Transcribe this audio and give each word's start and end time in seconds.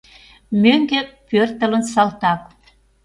МӦҤГӦ 0.61 1.01
ПӦРТЫЛЫН 1.27 1.83
САЛТАК 1.93 2.41